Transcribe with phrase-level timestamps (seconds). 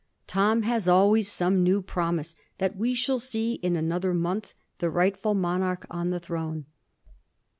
[0.25, 5.35] Tom has always some new promise that we shall see in another month the rightfdl
[5.35, 6.65] monarch on the throne.